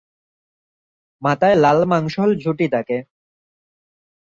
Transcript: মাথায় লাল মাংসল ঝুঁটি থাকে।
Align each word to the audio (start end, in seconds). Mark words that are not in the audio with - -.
মাথায় 1.21 1.55
লাল 1.55 1.79
মাংসল 1.85 2.29
ঝুঁটি 2.35 2.67
থাকে। 2.67 2.97